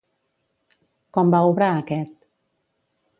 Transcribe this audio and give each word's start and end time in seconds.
Com 1.17 1.33
va 1.37 1.43
obrar 1.51 1.69
aquest? 1.85 2.17